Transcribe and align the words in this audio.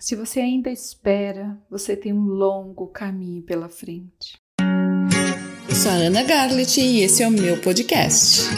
Se 0.00 0.16
você 0.16 0.40
ainda 0.40 0.70
espera, 0.70 1.58
você 1.70 1.94
tem 1.94 2.10
um 2.10 2.24
longo 2.24 2.86
caminho 2.86 3.42
pela 3.42 3.68
frente. 3.68 4.40
Eu 5.68 5.74
sou 5.74 5.92
a 5.92 5.94
Ana 5.96 6.22
Garlet 6.22 6.80
e 6.80 7.02
esse 7.02 7.22
é 7.22 7.28
o 7.28 7.30
meu 7.30 7.60
podcast. 7.60 8.48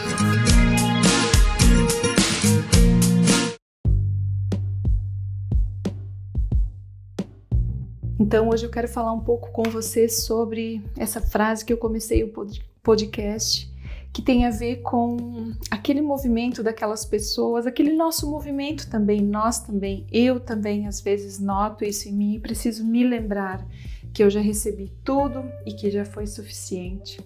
Então, 8.21 8.49
hoje 8.49 8.65
eu 8.65 8.71
quero 8.71 8.87
falar 8.87 9.13
um 9.13 9.19
pouco 9.19 9.51
com 9.51 9.65
você 9.65 10.09
sobre 10.09 10.81
essa 10.97 11.21
frase 11.21 11.65
que 11.65 11.73
eu 11.73 11.77
comecei 11.77 12.23
o 12.23 12.33
podcast 12.81 13.72
que 14.13 14.21
tem 14.21 14.45
a 14.45 14.51
ver 14.51 14.83
com 14.83 15.53
aquele 15.71 16.03
movimento 16.03 16.63
daquelas 16.63 17.05
pessoas, 17.05 17.67
aquele 17.67 17.95
nosso 17.95 18.31
movimento 18.31 18.91
também, 18.91 19.23
nós 19.23 19.61
também, 19.61 20.07
eu 20.13 20.39
também 20.39 20.87
às 20.87 21.01
vezes 21.01 21.39
noto 21.39 21.83
isso 21.83 22.09
em 22.09 22.13
mim 22.13 22.35
e 22.35 22.41
preciso 22.41 22.85
me 22.85 23.03
lembrar 23.03 23.67
que 24.13 24.23
eu 24.23 24.31
já 24.31 24.41
recebi 24.41 24.93
tudo 25.03 25.45
e 25.65 25.73
que 25.73 25.91
já 25.91 26.05
foi 26.05 26.27
suficiente. 26.27 27.21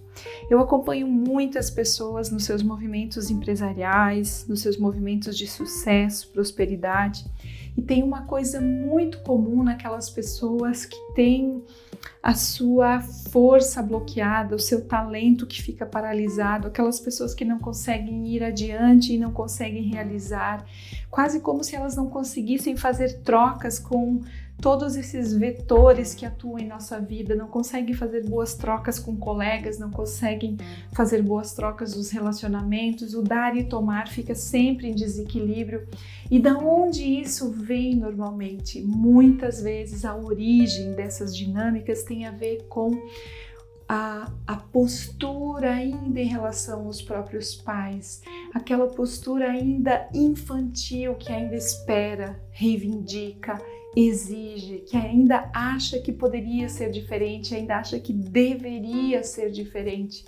Eu 0.48 0.60
acompanho 0.60 1.06
muitas 1.06 1.70
pessoas 1.70 2.30
nos 2.30 2.45
seus 2.45 2.62
movimentos 2.62 3.30
empresariais, 3.30 4.46
nos 4.48 4.60
seus 4.60 4.78
movimentos 4.78 5.36
de 5.36 5.46
sucesso, 5.46 6.30
prosperidade, 6.32 7.24
e 7.76 7.82
tem 7.82 8.02
uma 8.02 8.22
coisa 8.22 8.60
muito 8.60 9.18
comum 9.18 9.62
naquelas 9.62 10.09
pessoas 10.09 10.86
que 10.86 10.96
têm 11.14 11.62
a 12.22 12.34
sua 12.34 13.00
força 13.00 13.82
bloqueada, 13.82 14.54
o 14.54 14.59
seu 14.59 14.84
talento 14.87 15.46
que 15.46 15.62
fica 15.62 15.84
paralisado, 15.84 16.68
aquelas 16.68 16.98
pessoas 16.98 17.34
que 17.34 17.45
não 17.45 17.59
conseguem 17.59 18.26
ir 18.28 18.42
adiante 18.42 19.12
e 19.12 19.18
não 19.18 19.32
conseguem 19.32 19.90
realizar, 19.90 20.64
quase 21.10 21.40
como 21.40 21.62
se 21.62 21.76
elas 21.76 21.96
não 21.96 22.09
conseguissem 22.09 22.76
fazer 22.76 23.20
trocas 23.20 23.78
com 23.78 24.23
todos 24.60 24.96
esses 24.96 25.34
vetores 25.34 26.15
que 26.15 26.24
atuam 26.24 26.59
em 26.59 26.66
nossa 26.66 26.98
vida, 27.01 27.34
não 27.34 27.46
conseguem 27.46 27.95
fazer 27.95 28.24
boas 28.24 28.54
trocas 28.54 28.99
com 28.99 29.16
colegas, 29.16 29.79
não 29.79 29.90
conseguem 29.90 30.57
fazer 30.93 31.23
boas 31.23 31.52
trocas 31.52 31.95
nos 31.95 32.10
relacionamentos, 32.10 33.15
o 33.15 33.23
dar 33.23 33.57
e 33.57 33.65
tomar 33.65 34.09
fica 34.09 34.34
sempre 34.34 34.88
em 34.88 34.95
desequilíbrio. 34.95 35.87
E 36.30 36.38
da 36.40 36.57
onde 36.59 37.02
isso 37.02 37.51
vem 37.51 37.95
normalmente? 37.95 38.80
Muitas 38.82 39.60
vezes 39.60 40.04
a 40.04 40.16
origem 40.16 40.93
dessas 40.93 41.37
dinâmicas 41.37 42.02
tem 42.02 42.27
a 42.27 42.30
ver 42.30 42.66
com 42.68 42.90
a, 43.88 44.32
a, 44.46 44.56
postura 44.56 45.73
ainda 45.73 46.20
em 46.20 46.26
relação 46.26 46.87
aos 46.87 47.01
próprios 47.01 47.54
pais, 47.54 48.23
aquela 48.52 48.88
postura 48.88 49.51
ainda 49.51 50.09
infantil 50.12 51.15
que 51.15 51.32
ainda 51.32 51.54
espera, 51.54 52.40
reivindica, 52.51 53.59
exige, 53.96 54.78
que 54.87 54.96
ainda 54.96 55.51
acha 55.54 55.98
que 56.01 56.12
poderia 56.12 56.68
ser 56.68 56.90
diferente, 56.90 57.54
ainda 57.54 57.76
acha 57.76 57.98
que 57.98 58.12
deveria 58.12 59.23
ser 59.23 59.51
diferente. 59.51 60.24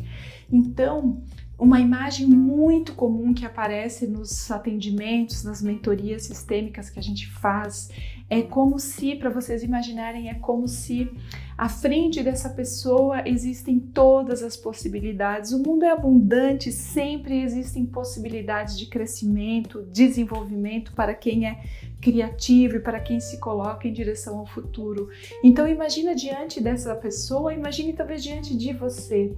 Então, 0.51 1.23
uma 1.59 1.81
imagem 1.81 2.27
muito 2.29 2.95
comum 2.95 3.35
que 3.35 3.45
aparece 3.45 4.07
nos 4.07 4.49
atendimentos, 4.49 5.43
nas 5.43 5.61
mentorias 5.61 6.23
sistêmicas 6.23 6.89
que 6.89 7.01
a 7.01 7.03
gente 7.03 7.29
faz, 7.29 7.91
é 8.31 8.43
como 8.43 8.79
se, 8.79 9.17
para 9.17 9.29
vocês 9.29 9.65
imaginarem, 9.65 10.29
é 10.29 10.35
como 10.35 10.69
se 10.69 11.11
à 11.57 11.69
frente 11.69 12.23
dessa 12.23 12.51
pessoa 12.51 13.27
existem 13.27 13.81
todas 13.81 14.43
as 14.43 14.57
possibilidades. 14.57 15.51
O 15.51 15.61
mundo 15.61 15.85
é 15.85 15.91
abundante, 15.91 16.71
sempre 16.71 17.43
existem 17.43 17.85
possibilidades 17.85 18.79
de 18.79 18.87
crescimento, 18.87 19.83
desenvolvimento 19.91 20.93
para 20.93 21.13
quem 21.15 21.49
é 21.49 21.61
criativo 22.01 22.77
e 22.77 22.81
para 22.81 23.01
quem 23.01 23.19
se 23.19 23.39
coloca 23.39 23.89
em 23.89 23.93
direção 23.93 24.39
ao 24.39 24.47
futuro. 24.47 25.09
Então 25.43 25.67
imagina 25.67 26.15
diante 26.15 26.61
dessa 26.61 26.95
pessoa, 26.95 27.53
imagine 27.53 27.95
talvez 27.95 28.23
diante 28.23 28.57
de 28.57 28.73
você 28.73 29.35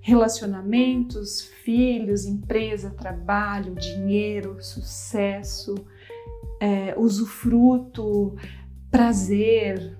relacionamentos, 0.00 1.42
filhos, 1.42 2.24
empresa, 2.24 2.90
trabalho, 2.90 3.74
dinheiro, 3.74 4.56
sucesso, 4.62 5.74
é, 6.58 6.94
usufruto, 6.96 8.36
prazer, 8.90 9.96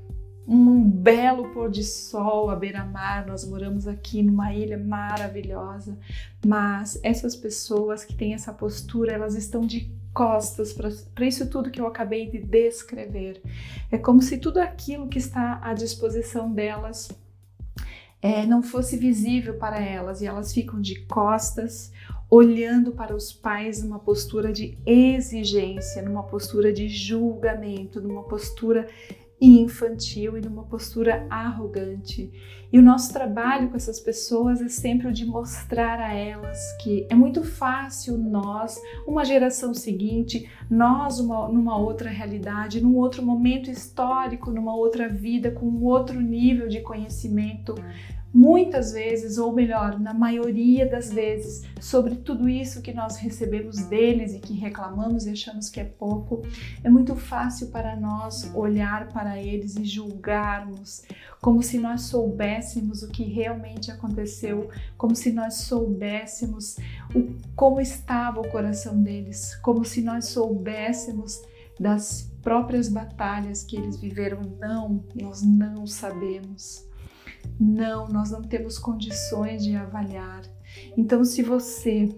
um 0.46 0.82
belo 0.82 1.50
pôr 1.50 1.70
de 1.70 1.84
sol 1.84 2.50
à 2.50 2.56
beira-mar. 2.56 3.26
Nós 3.26 3.46
moramos 3.46 3.86
aqui 3.86 4.22
numa 4.22 4.52
ilha 4.52 4.76
maravilhosa, 4.76 5.98
mas 6.44 6.98
essas 7.02 7.36
pessoas 7.36 8.04
que 8.04 8.14
têm 8.14 8.34
essa 8.34 8.52
postura, 8.52 9.12
elas 9.12 9.34
estão 9.34 9.60
de 9.60 9.92
costas 10.12 10.72
para 10.72 11.24
isso 11.24 11.48
tudo 11.48 11.70
que 11.70 11.80
eu 11.80 11.86
acabei 11.86 12.28
de 12.28 12.38
descrever. 12.38 13.40
É 13.90 13.98
como 13.98 14.20
se 14.20 14.38
tudo 14.38 14.58
aquilo 14.58 15.08
que 15.08 15.18
está 15.18 15.60
à 15.62 15.72
disposição 15.72 16.52
delas 16.52 17.08
é, 18.22 18.44
não 18.44 18.62
fosse 18.62 18.96
visível 18.96 19.54
para 19.54 19.80
elas 19.80 20.20
e 20.20 20.26
elas 20.26 20.52
ficam 20.52 20.80
de 20.80 21.06
costas, 21.06 21.90
olhando 22.28 22.92
para 22.92 23.14
os 23.14 23.32
pais 23.32 23.82
numa 23.82 23.98
postura 23.98 24.52
de 24.52 24.78
exigência, 24.86 26.02
numa 26.02 26.22
postura 26.22 26.72
de 26.72 26.88
julgamento, 26.88 28.00
numa 28.00 28.22
postura 28.24 28.88
infantil 29.40 30.36
e 30.36 30.40
numa 30.40 30.64
postura 30.64 31.26
arrogante. 31.30 32.30
E 32.72 32.78
o 32.78 32.82
nosso 32.82 33.12
trabalho 33.12 33.68
com 33.68 33.76
essas 33.76 33.98
pessoas 33.98 34.60
é 34.60 34.68
sempre 34.68 35.08
o 35.08 35.12
de 35.12 35.26
mostrar 35.26 35.98
a 35.98 36.14
elas 36.14 36.58
que 36.82 37.06
é 37.10 37.14
muito 37.14 37.42
fácil 37.42 38.16
nós, 38.16 38.80
uma 39.06 39.24
geração 39.24 39.74
seguinte, 39.74 40.48
nós 40.70 41.18
uma, 41.18 41.48
numa 41.48 41.76
outra 41.78 42.10
realidade, 42.10 42.80
num 42.80 42.96
outro 42.96 43.24
momento 43.24 43.70
histórico, 43.70 44.50
numa 44.50 44.74
outra 44.74 45.08
vida, 45.08 45.50
com 45.50 45.66
um 45.66 45.84
outro 45.84 46.20
nível 46.20 46.68
de 46.68 46.80
conhecimento, 46.80 47.74
muitas 48.32 48.92
vezes, 48.92 49.38
ou 49.38 49.52
melhor, 49.52 49.98
na 49.98 50.14
maioria 50.14 50.88
das 50.88 51.12
vezes, 51.12 51.62
sobre 51.80 52.14
tudo 52.16 52.48
isso 52.48 52.82
que 52.82 52.92
nós 52.92 53.16
recebemos 53.16 53.84
deles 53.86 54.32
e 54.34 54.38
que 54.38 54.54
reclamamos 54.54 55.26
e 55.26 55.30
achamos 55.30 55.68
que 55.68 55.80
é 55.80 55.84
pouco, 55.84 56.42
é 56.82 56.88
muito 56.88 57.16
fácil 57.16 57.68
para 57.68 57.96
nós 57.96 58.50
olhar 58.54 59.08
para 59.30 59.40
eles 59.40 59.76
e 59.76 59.84
julgarmos, 59.84 61.02
como 61.40 61.62
se 61.62 61.78
nós 61.78 62.02
soubéssemos 62.02 63.04
o 63.04 63.08
que 63.08 63.22
realmente 63.22 63.88
aconteceu, 63.88 64.68
como 64.98 65.14
se 65.14 65.30
nós 65.30 65.54
soubéssemos 65.54 66.76
o, 67.14 67.36
como 67.54 67.80
estava 67.80 68.40
o 68.40 68.50
coração 68.50 69.00
deles, 69.00 69.54
como 69.62 69.84
se 69.84 70.02
nós 70.02 70.26
soubéssemos 70.26 71.40
das 71.78 72.28
próprias 72.42 72.88
batalhas 72.88 73.62
que 73.62 73.76
eles 73.76 73.96
viveram. 73.96 74.40
Não, 74.58 75.04
nós 75.14 75.42
não 75.42 75.86
sabemos. 75.86 76.84
Não, 77.58 78.08
nós 78.08 78.32
não 78.32 78.42
temos 78.42 78.80
condições 78.80 79.62
de 79.62 79.76
avaliar. 79.76 80.42
Então, 80.96 81.24
se 81.24 81.40
você 81.40 82.08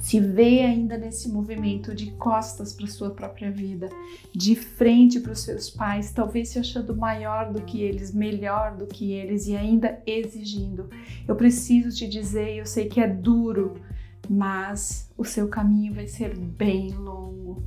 se 0.00 0.18
vê 0.18 0.62
ainda 0.62 0.96
nesse 0.96 1.28
movimento 1.28 1.94
de 1.94 2.10
costas 2.12 2.72
para 2.72 2.86
sua 2.86 3.10
própria 3.10 3.50
vida, 3.50 3.88
de 4.32 4.56
frente 4.56 5.20
para 5.20 5.32
os 5.32 5.40
seus 5.40 5.70
pais, 5.70 6.10
talvez 6.12 6.48
se 6.48 6.58
achando 6.58 6.96
maior 6.96 7.52
do 7.52 7.62
que 7.62 7.82
eles, 7.82 8.12
melhor 8.12 8.76
do 8.76 8.86
que 8.86 9.12
eles 9.12 9.46
e 9.46 9.56
ainda 9.56 10.02
exigindo. 10.06 10.88
Eu 11.28 11.36
preciso 11.36 11.94
te 11.96 12.08
dizer, 12.08 12.56
eu 12.56 12.66
sei 12.66 12.88
que 12.88 13.00
é 13.00 13.06
duro, 13.06 13.74
mas 14.28 15.12
o 15.16 15.24
seu 15.24 15.48
caminho 15.48 15.94
vai 15.94 16.06
ser 16.06 16.36
bem 16.36 16.90
longo. 16.94 17.62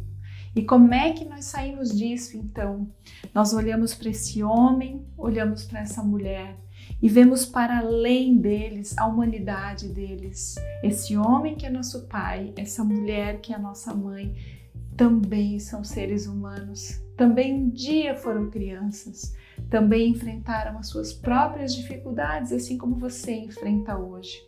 E 0.56 0.64
como 0.64 0.92
é 0.94 1.14
que 1.14 1.24
nós 1.24 1.46
saímos 1.46 1.96
disso 1.96 2.36
então? 2.36 2.90
Nós 3.34 3.54
olhamos 3.54 3.94
para 3.94 4.10
esse 4.10 4.42
homem, 4.42 5.06
olhamos 5.16 5.66
para 5.66 5.82
essa 5.82 6.02
mulher 6.02 6.58
e 7.02 7.08
vemos 7.08 7.46
para 7.46 7.80
além 7.80 8.38
deles 8.38 8.98
a 8.98 9.06
humanidade 9.06 9.88
deles. 9.90 10.56
Esse 10.84 11.16
homem 11.18 11.56
que 11.56 11.66
é 11.66 11.70
nosso 11.70 12.08
pai, 12.08 12.53
essa 12.56 12.84
mulher 12.84 13.40
que 13.40 13.53
é 13.53 13.58
nossa 13.58 13.94
mãe, 13.94 14.36
também 14.96 15.59
são 15.59 15.84
seres 15.84 16.25
humanos, 16.25 17.00
também 17.16 17.53
um 17.53 17.70
dia 17.70 18.16
foram 18.16 18.50
crianças, 18.50 19.36
também 19.69 20.10
enfrentaram 20.10 20.78
as 20.80 20.88
suas 20.88 21.13
próprias 21.13 21.75
dificuldades, 21.75 22.51
assim 22.51 22.78
como 22.78 22.95
você 22.95 23.34
enfrenta 23.34 23.98
hoje. 23.98 24.42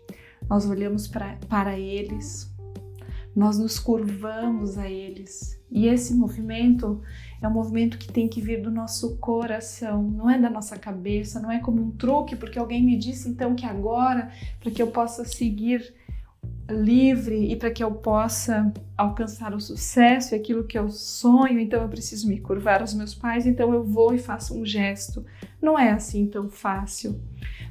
Nós 0.50 0.66
olhamos 0.66 1.08
pra, 1.08 1.38
para 1.48 1.78
eles, 1.78 2.49
nós 3.36 3.58
nos 3.58 3.80
curvamos 3.80 4.78
a 4.78 4.90
eles, 4.90 5.60
e 5.72 5.88
esse 5.88 6.14
movimento 6.14 7.02
é 7.42 7.48
um 7.48 7.54
movimento 7.54 7.98
que 7.98 8.12
tem 8.12 8.28
que 8.28 8.42
vir 8.42 8.62
do 8.62 8.72
nosso 8.72 9.18
coração, 9.18 10.04
não 10.04 10.30
é 10.30 10.40
da 10.40 10.50
nossa 10.50 10.78
cabeça, 10.78 11.40
não 11.40 11.52
é 11.52 11.60
como 11.60 11.82
um 11.82 11.92
truque, 11.92 12.36
porque 12.36 12.60
alguém 12.60 12.84
me 12.84 12.98
disse 12.98 13.30
então 13.30 13.56
que 13.56 13.66
agora, 13.66 14.32
para 14.60 14.72
que 14.72 14.82
eu 14.82 14.88
possa 14.88 15.24
seguir 15.24 15.94
livre 16.70 17.52
e 17.52 17.56
para 17.56 17.72
que 17.72 17.84
eu 17.84 17.92
possa 17.92 18.72
alcançar 18.96 19.54
o 19.54 19.60
sucesso 19.60 20.34
e 20.34 20.38
aquilo 20.38 20.66
que 20.66 20.78
eu 20.78 20.90
sonho, 20.90 21.60
então 21.60 21.82
eu 21.82 21.90
preciso 21.90 22.28
me 22.28 22.40
curvar 22.40 22.82
aos 22.82 22.94
meus 22.94 23.16
pais, 23.16 23.46
então 23.46 23.74
eu 23.74 23.84
vou 23.84 24.14
e 24.14 24.20
faço 24.20 24.56
um 24.58 24.66
gesto. 24.66 25.26
Não 25.62 25.78
é 25.78 25.92
assim 25.92 26.28
tão 26.28 26.50
fácil, 26.50 27.20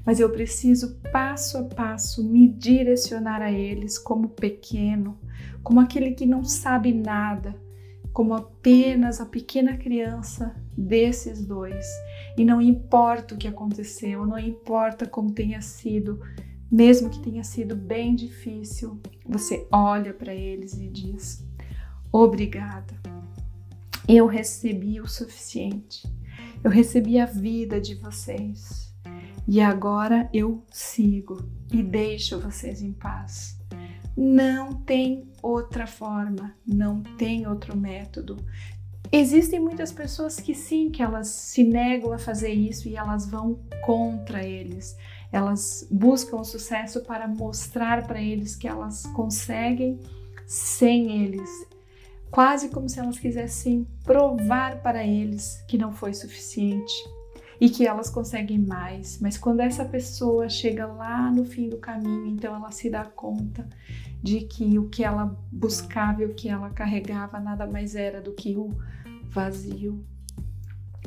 mas 0.08 0.20
eu 0.20 0.30
preciso 0.30 0.94
passo 1.12 1.58
a 1.58 1.64
passo 1.64 2.24
me 2.24 2.48
direcionar 2.48 3.42
a 3.42 3.52
eles 3.52 3.98
como 3.98 4.30
pequeno, 4.30 5.18
como 5.62 5.80
aquele 5.80 6.12
que 6.12 6.24
não 6.24 6.42
sabe 6.42 6.94
nada, 6.94 7.54
como 8.10 8.32
apenas 8.32 9.20
a 9.20 9.26
pequena 9.26 9.76
criança 9.76 10.56
desses 10.74 11.44
dois. 11.44 11.86
E 12.38 12.42
não 12.42 12.58
importa 12.58 13.34
o 13.34 13.36
que 13.36 13.46
aconteceu, 13.46 14.24
não 14.24 14.38
importa 14.38 15.06
como 15.06 15.30
tenha 15.30 15.60
sido, 15.60 16.18
mesmo 16.72 17.10
que 17.10 17.20
tenha 17.20 17.44
sido 17.44 17.76
bem 17.76 18.14
difícil, 18.14 18.98
você 19.26 19.68
olha 19.70 20.14
para 20.14 20.34
eles 20.34 20.72
e 20.72 20.88
diz: 20.88 21.46
Obrigada. 22.10 22.94
Eu 24.08 24.26
recebi 24.26 25.02
o 25.02 25.06
suficiente. 25.06 26.10
Eu 26.64 26.70
recebi 26.70 27.20
a 27.20 27.26
vida 27.26 27.78
de 27.78 27.94
vocês. 27.94 28.87
E 29.50 29.62
agora 29.62 30.28
eu 30.30 30.62
sigo 30.70 31.42
e 31.72 31.82
deixo 31.82 32.38
vocês 32.38 32.82
em 32.82 32.92
paz. 32.92 33.58
Não 34.14 34.74
tem 34.74 35.26
outra 35.42 35.86
forma, 35.86 36.54
não 36.66 37.02
tem 37.02 37.46
outro 37.46 37.74
método. 37.74 38.36
Existem 39.10 39.58
muitas 39.58 39.90
pessoas 39.90 40.38
que 40.38 40.54
sim, 40.54 40.90
que 40.90 41.02
elas 41.02 41.28
se 41.28 41.64
negam 41.64 42.12
a 42.12 42.18
fazer 42.18 42.52
isso 42.52 42.90
e 42.90 42.96
elas 42.96 43.26
vão 43.26 43.58
contra 43.86 44.44
eles. 44.44 44.94
Elas 45.32 45.88
buscam 45.90 46.36
o 46.36 46.44
sucesso 46.44 47.02
para 47.04 47.26
mostrar 47.26 48.06
para 48.06 48.20
eles 48.20 48.54
que 48.54 48.68
elas 48.68 49.06
conseguem 49.14 49.98
sem 50.46 51.24
eles 51.24 51.48
quase 52.30 52.68
como 52.68 52.88
se 52.88 53.00
elas 53.00 53.18
quisessem 53.18 53.86
provar 54.04 54.82
para 54.82 55.02
eles 55.02 55.64
que 55.66 55.78
não 55.78 55.92
foi 55.92 56.12
suficiente 56.12 56.92
e 57.60 57.68
que 57.68 57.86
elas 57.86 58.08
conseguem 58.08 58.58
mais. 58.58 59.18
Mas 59.20 59.36
quando 59.36 59.60
essa 59.60 59.84
pessoa 59.84 60.48
chega 60.48 60.86
lá 60.86 61.30
no 61.30 61.44
fim 61.44 61.68
do 61.68 61.78
caminho, 61.78 62.26
então 62.26 62.54
ela 62.54 62.70
se 62.70 62.88
dá 62.88 63.04
conta 63.04 63.68
de 64.22 64.40
que 64.40 64.78
o 64.78 64.88
que 64.88 65.04
ela 65.04 65.36
buscava 65.50 66.22
e 66.22 66.26
o 66.26 66.34
que 66.34 66.48
ela 66.48 66.70
carregava 66.70 67.38
nada 67.38 67.66
mais 67.66 67.94
era 67.94 68.20
do 68.20 68.32
que 68.32 68.56
o 68.56 68.76
vazio. 69.28 70.04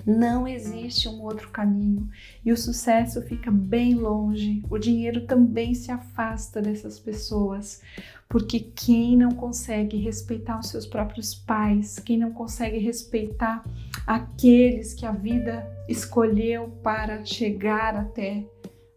Não 0.05 0.47
existe 0.47 1.07
um 1.07 1.21
outro 1.21 1.49
caminho. 1.49 2.09
E 2.43 2.51
o 2.51 2.57
sucesso 2.57 3.21
fica 3.21 3.51
bem 3.51 3.95
longe. 3.95 4.63
O 4.69 4.77
dinheiro 4.77 5.25
também 5.25 5.73
se 5.73 5.91
afasta 5.91 6.61
dessas 6.61 6.99
pessoas, 6.99 7.81
porque 8.27 8.59
quem 8.59 9.17
não 9.17 9.31
consegue 9.31 9.97
respeitar 9.97 10.59
os 10.59 10.69
seus 10.69 10.85
próprios 10.85 11.35
pais, 11.35 11.99
quem 11.99 12.17
não 12.17 12.31
consegue 12.31 12.77
respeitar 12.77 13.63
aqueles 14.07 14.93
que 14.93 15.05
a 15.05 15.11
vida 15.11 15.69
escolheu 15.87 16.69
para 16.83 17.23
chegar 17.25 17.95
até 17.95 18.45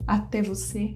até 0.06 0.42
você, 0.42 0.94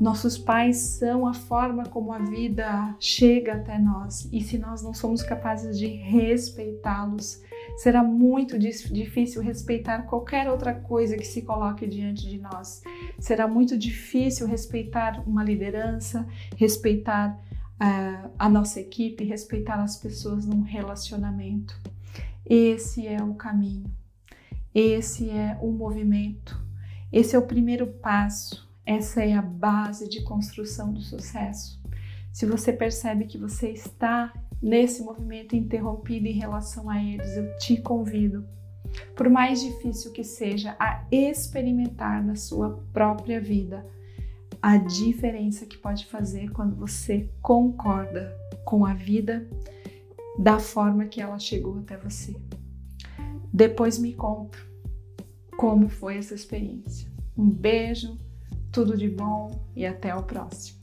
nossos 0.00 0.36
pais 0.38 0.78
são 0.78 1.26
a 1.26 1.34
forma 1.34 1.84
como 1.84 2.12
a 2.12 2.18
vida 2.18 2.96
chega 2.98 3.54
até 3.54 3.78
nós, 3.78 4.28
e 4.32 4.40
se 4.40 4.58
nós 4.58 4.82
não 4.82 4.92
somos 4.92 5.22
capazes 5.22 5.78
de 5.78 5.86
respeitá-los, 5.86 7.40
será 7.76 8.02
muito 8.02 8.58
difícil 8.58 9.42
respeitar 9.42 10.02
qualquer 10.02 10.50
outra 10.50 10.74
coisa 10.74 11.16
que 11.16 11.26
se 11.26 11.42
coloque 11.42 11.86
diante 11.86 12.28
de 12.28 12.38
nós. 12.38 12.82
Será 13.18 13.48
muito 13.48 13.76
difícil 13.76 14.46
respeitar 14.46 15.22
uma 15.26 15.42
liderança, 15.42 16.26
respeitar 16.56 17.38
uh, 17.82 18.30
a 18.38 18.48
nossa 18.48 18.80
equipe, 18.80 19.24
respeitar 19.24 19.82
as 19.82 19.96
pessoas 19.96 20.46
num 20.46 20.62
relacionamento. 20.62 21.78
Esse 22.44 23.06
é 23.06 23.22
o 23.22 23.34
caminho, 23.34 23.90
esse 24.74 25.30
é 25.30 25.56
o 25.60 25.70
movimento, 25.70 26.60
esse 27.12 27.36
é 27.36 27.38
o 27.38 27.46
primeiro 27.46 27.86
passo, 27.86 28.68
essa 28.84 29.22
é 29.22 29.32
a 29.32 29.42
base 29.42 30.08
de 30.08 30.22
construção 30.22 30.92
do 30.92 31.00
sucesso. 31.00 31.80
Se 32.32 32.46
você 32.46 32.72
percebe 32.72 33.26
que 33.26 33.38
você 33.38 33.68
está 33.68 34.32
nesse 34.62 35.02
movimento 35.02 35.56
interrompido 35.56 36.28
em 36.28 36.32
relação 36.32 36.88
a 36.88 37.02
eles, 37.02 37.36
eu 37.36 37.56
te 37.58 37.76
convido, 37.78 38.46
por 39.16 39.28
mais 39.28 39.60
difícil 39.60 40.12
que 40.12 40.22
seja, 40.22 40.76
a 40.78 41.04
experimentar 41.10 42.24
na 42.24 42.36
sua 42.36 42.82
própria 42.92 43.40
vida 43.40 43.84
a 44.60 44.76
diferença 44.76 45.66
que 45.66 45.76
pode 45.76 46.06
fazer 46.06 46.50
quando 46.52 46.76
você 46.76 47.28
concorda 47.40 48.32
com 48.64 48.86
a 48.86 48.94
vida 48.94 49.48
da 50.38 50.60
forma 50.60 51.06
que 51.06 51.20
ela 51.20 51.38
chegou 51.38 51.78
até 51.78 51.96
você. 51.96 52.36
Depois 53.52 53.98
me 53.98 54.14
conta 54.14 54.56
como 55.56 55.88
foi 55.88 56.16
essa 56.16 56.34
experiência. 56.34 57.10
Um 57.36 57.50
beijo, 57.50 58.18
tudo 58.70 58.96
de 58.96 59.08
bom 59.08 59.66
e 59.74 59.84
até 59.84 60.14
o 60.14 60.22
próximo. 60.22 60.81